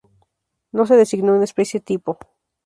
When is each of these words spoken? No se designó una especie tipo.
No 0.71 0.87
se 0.87 0.95
designó 0.95 1.35
una 1.35 1.43
especie 1.43 1.79
tipo. 1.79 2.17